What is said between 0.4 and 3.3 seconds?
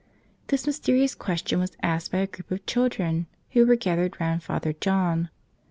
This mysterious question was asked by a m group of children